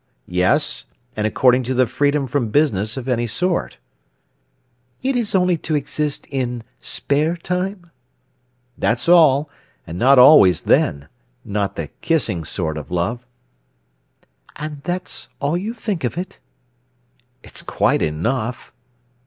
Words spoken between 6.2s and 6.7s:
in